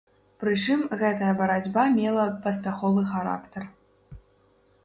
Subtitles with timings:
[0.43, 3.63] Прычым, гэтая барацьба мела паспяховы характар.